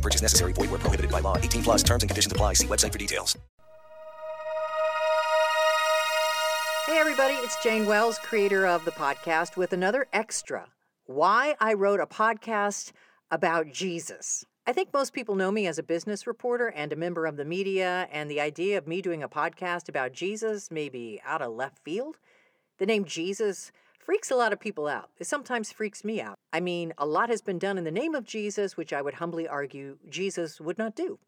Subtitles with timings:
[0.00, 0.52] Purchase necessary.
[0.52, 1.36] Void where prohibited by law.
[1.36, 2.54] 18 plus terms and conditions apply.
[2.54, 3.36] See website for details.
[6.90, 10.66] Hey, everybody, it's Jane Wells, creator of the podcast, with another extra
[11.06, 12.90] Why I Wrote a Podcast
[13.30, 14.44] About Jesus.
[14.66, 17.44] I think most people know me as a business reporter and a member of the
[17.44, 21.52] media, and the idea of me doing a podcast about Jesus may be out of
[21.52, 22.16] left field.
[22.78, 23.70] The name Jesus
[24.10, 25.08] freaks a lot of people out.
[25.20, 26.34] It sometimes freaks me out.
[26.52, 29.14] I mean, a lot has been done in the name of Jesus, which I would
[29.14, 31.20] humbly argue Jesus would not do.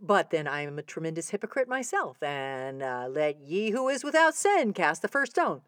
[0.00, 4.36] But then I am a tremendous hypocrite myself, and uh, let ye who is without
[4.36, 5.62] sin cast the first stone.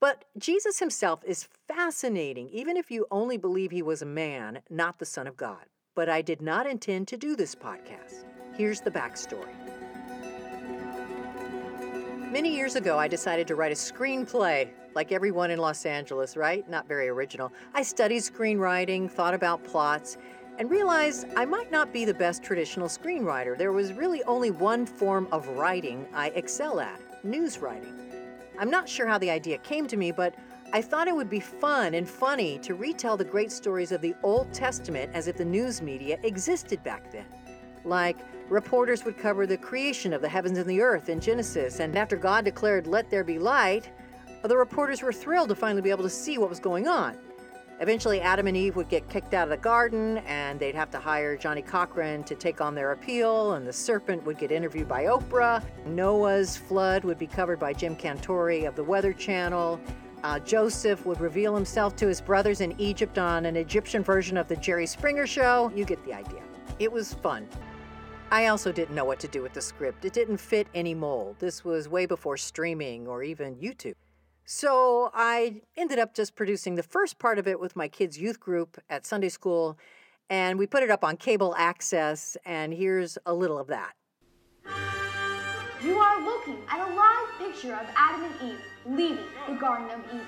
[0.00, 4.98] But Jesus himself is fascinating, even if you only believe he was a man, not
[4.98, 5.66] the Son of God.
[5.94, 8.24] But I did not intend to do this podcast.
[8.54, 9.54] Here's the backstory.
[12.32, 16.68] Many years ago, I decided to write a screenplay, like everyone in Los Angeles, right?
[16.68, 17.52] Not very original.
[17.74, 20.16] I studied screenwriting, thought about plots,
[20.58, 23.56] and realized I might not be the best traditional screenwriter.
[23.56, 27.98] There was really only one form of writing I excel at news writing.
[28.58, 30.34] I'm not sure how the idea came to me, but
[30.74, 34.14] I thought it would be fun and funny to retell the great stories of the
[34.22, 37.26] Old Testament as if the news media existed back then.
[37.84, 38.18] Like,
[38.48, 42.16] reporters would cover the creation of the heavens and the earth in Genesis, and after
[42.16, 43.90] God declared, Let there be light,
[44.48, 47.18] the reporters were thrilled to finally be able to see what was going on.
[47.80, 51.00] Eventually, Adam and Eve would get kicked out of the garden, and they'd have to
[51.00, 55.04] hire Johnnie Cochran to take on their appeal, and the serpent would get interviewed by
[55.06, 55.64] Oprah.
[55.86, 59.80] Noah's flood would be covered by Jim Cantore of the Weather Channel.
[60.22, 64.46] Uh, Joseph would reveal himself to his brothers in Egypt on an Egyptian version of
[64.46, 65.72] the Jerry Springer Show.
[65.74, 66.42] You get the idea.
[66.78, 67.48] It was fun.
[68.30, 70.04] I also didn't know what to do with the script.
[70.04, 71.36] It didn't fit any mold.
[71.40, 73.94] This was way before streaming or even YouTube.
[74.44, 78.40] So I ended up just producing the first part of it with my kids' youth
[78.40, 79.78] group at Sunday school,
[80.28, 83.92] and we put it up on cable access, and here's a little of that.
[85.82, 90.04] You are looking at a live picture of Adam and Eve leaving the Garden of
[90.06, 90.26] Eden.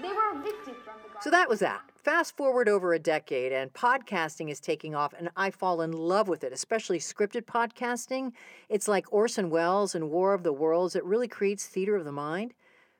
[0.00, 1.22] They were evicted from the garden.
[1.22, 1.82] So that was that.
[1.94, 6.26] Fast forward over a decade, and podcasting is taking off, and I fall in love
[6.26, 8.32] with it, especially scripted podcasting.
[8.68, 10.96] It's like Orson Welles and War of the Worlds.
[10.96, 12.54] It really creates theater of the mind.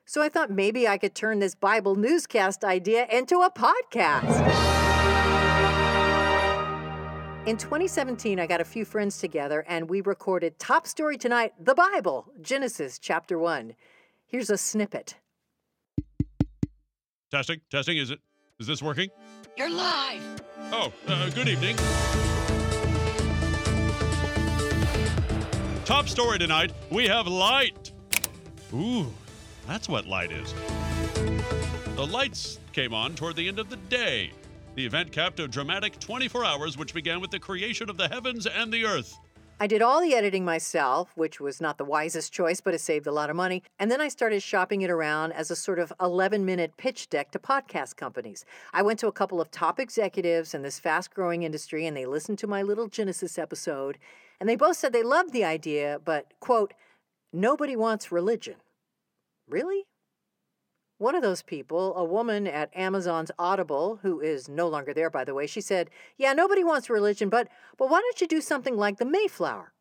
[0.05, 4.23] So I thought maybe I could turn this Bible newscast idea into a podcast.
[7.45, 11.75] In 2017, I got a few friends together and we recorded Top Story Tonight, the
[11.75, 13.75] Bible, Genesis chapter 1.
[14.25, 15.15] Here's a snippet.
[17.31, 17.97] Testing, testing.
[17.97, 18.19] Is it?
[18.59, 19.09] Is this working?
[19.57, 20.21] You're live.
[20.71, 21.75] Oh, uh, good evening.
[25.85, 26.71] Top story tonight.
[26.89, 27.91] We have light.
[28.73, 29.11] Ooh,
[29.67, 30.53] that's what light is.
[31.95, 34.31] The lights came on toward the end of the day.
[34.75, 38.47] The event capped a dramatic 24 hours, which began with the creation of the heavens
[38.47, 39.17] and the earth.
[39.59, 43.05] I did all the editing myself, which was not the wisest choice, but it saved
[43.05, 43.63] a lot of money.
[43.79, 47.31] And then I started shopping it around as a sort of 11 minute pitch deck
[47.31, 48.43] to podcast companies.
[48.73, 52.07] I went to a couple of top executives in this fast growing industry, and they
[52.07, 53.99] listened to my little Genesis episode.
[54.39, 56.73] And they both said they loved the idea, but, quote,
[57.31, 58.55] nobody wants religion.
[59.47, 59.85] Really?
[60.97, 65.23] One of those people, a woman at Amazon's Audible, who is no longer there by
[65.23, 68.77] the way, she said, "Yeah, nobody wants religion, but but why don't you do something
[68.77, 69.73] like the Mayflower?"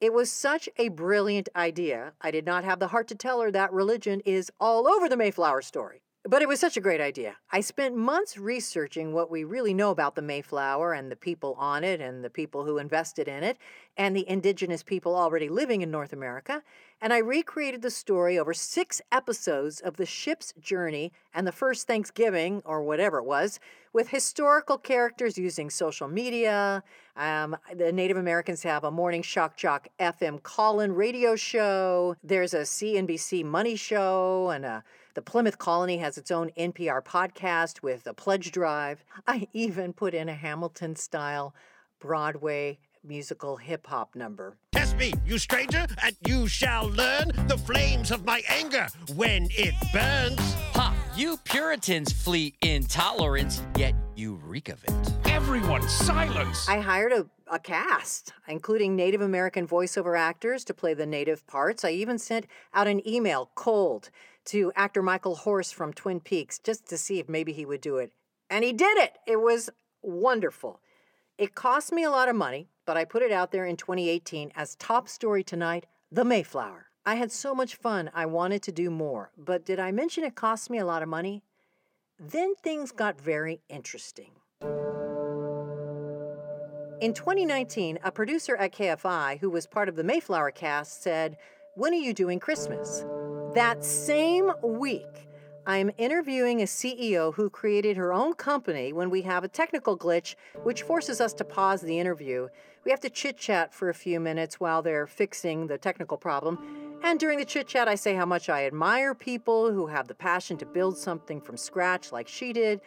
[0.00, 2.14] It was such a brilliant idea.
[2.20, 5.16] I did not have the heart to tell her that religion is all over the
[5.16, 6.02] Mayflower story.
[6.24, 7.36] But it was such a great idea.
[7.50, 11.82] I spent months researching what we really know about the Mayflower and the people on
[11.82, 13.58] it and the people who invested in it
[13.96, 16.62] and the indigenous people already living in North America.
[17.00, 21.88] And I recreated the story over six episodes of the ship's journey and the first
[21.88, 23.58] Thanksgiving, or whatever it was,
[23.92, 26.84] with historical characters using social media.
[27.16, 32.14] Um, the Native Americans have a morning shock jock FM call radio show.
[32.22, 34.84] There's a CNBC money show and a
[35.14, 39.04] the Plymouth Colony has its own NPR podcast with a pledge drive.
[39.26, 41.54] I even put in a Hamilton style
[42.00, 44.56] Broadway musical hip hop number.
[44.72, 49.74] Test me, you stranger, and you shall learn the flames of my anger when it
[49.92, 50.54] burns.
[50.74, 50.94] Ha!
[51.16, 54.92] You Puritans flee intolerance, yet you reek of it.
[55.26, 56.68] Everyone, silence!
[56.68, 61.84] I hired a, a cast, including Native American voiceover actors to play the native parts.
[61.84, 64.10] I even sent out an email, cold,
[64.46, 67.96] to actor Michael Horse from Twin Peaks just to see if maybe he would do
[67.96, 68.12] it.
[68.50, 69.18] And he did it!
[69.26, 69.70] It was
[70.02, 70.80] wonderful.
[71.38, 74.52] It cost me a lot of money, but I put it out there in 2018
[74.54, 76.86] as top story tonight The Mayflower.
[77.04, 79.32] I had so much fun, I wanted to do more.
[79.36, 81.42] But did I mention it cost me a lot of money?
[82.18, 84.30] Then things got very interesting.
[87.00, 91.36] In 2019, a producer at KFI who was part of the Mayflower cast said,
[91.74, 93.04] When are you doing Christmas?
[93.54, 95.28] That same week,
[95.66, 100.36] I'm interviewing a CEO who created her own company when we have a technical glitch,
[100.62, 102.48] which forces us to pause the interview.
[102.86, 106.98] We have to chit chat for a few minutes while they're fixing the technical problem.
[107.02, 110.14] And during the chit chat, I say how much I admire people who have the
[110.14, 112.80] passion to build something from scratch like she did.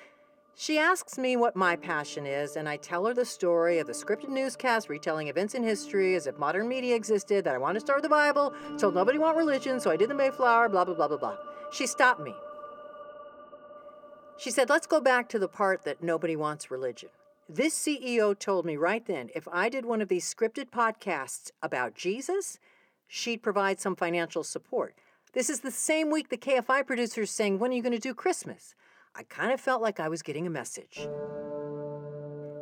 [0.58, 3.94] She asks me what my passion is, and I tell her the story of the
[3.94, 7.82] scripted newscast retelling events in history as if modern media existed, that I want to
[7.82, 11.10] start the Bible, told nobody want religion, so I did the Mayflower, blah, blah, blah,
[11.10, 11.36] blah, blah.
[11.74, 12.34] She stopped me.
[14.38, 17.10] She said, Let's go back to the part that nobody wants religion.
[17.50, 21.96] This CEO told me right then if I did one of these scripted podcasts about
[21.96, 22.60] Jesus,
[23.08, 24.96] she'd provide some financial support.
[25.34, 28.14] This is the same week the KFI producers saying, When are you going to do
[28.14, 28.74] Christmas?
[29.18, 31.08] I kind of felt like I was getting a message.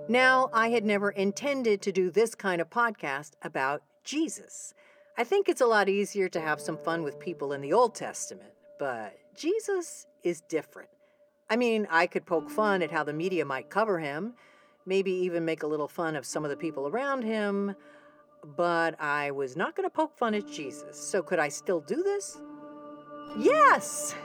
[0.08, 4.74] Now, I had never intended to do this kind of podcast about Jesus.
[5.18, 7.96] I think it's a lot easier to have some fun with people in the Old
[7.96, 10.90] Testament, but Jesus is different.
[11.50, 14.34] I mean, I could poke fun at how the media might cover him,
[14.86, 17.76] maybe even make a little fun of some of the people around him,
[18.56, 21.00] but I was not going to poke fun at Jesus.
[21.00, 22.40] So could I still do this?
[23.38, 24.16] Yes!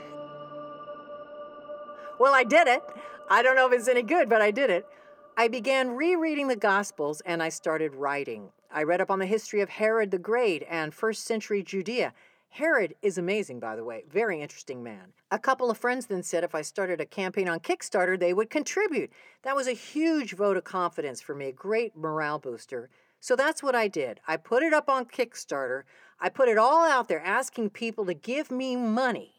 [2.19, 2.83] Well, I did it.
[3.29, 4.85] I don't know if it's any good, but I did it.
[5.37, 8.49] I began rereading the Gospels and I started writing.
[8.69, 12.13] I read up on the history of Herod the Great and first century Judea.
[12.49, 15.13] Herod is amazing, by the way, very interesting man.
[15.31, 18.49] A couple of friends then said if I started a campaign on Kickstarter, they would
[18.49, 19.11] contribute.
[19.43, 22.89] That was a huge vote of confidence for me, a great morale booster.
[23.21, 24.19] So that's what I did.
[24.27, 25.83] I put it up on Kickstarter.
[26.19, 29.38] I put it all out there asking people to give me money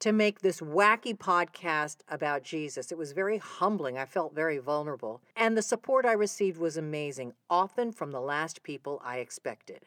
[0.00, 2.92] to make this wacky podcast about Jesus.
[2.92, 3.96] It was very humbling.
[3.96, 5.22] I felt very vulnerable.
[5.34, 9.86] And the support I received was amazing, often from the last people I expected.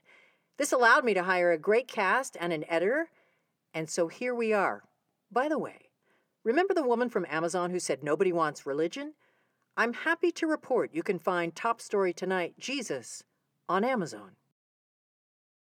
[0.58, 3.10] This allowed me to hire a great cast and an editor.
[3.74, 4.84] And so here we are.
[5.32, 5.90] By the way,
[6.44, 9.14] remember the woman from Amazon who said nobody wants religion?
[9.78, 13.24] I'm happy to report you can find Top Story Tonight Jesus
[13.70, 14.32] on Amazon.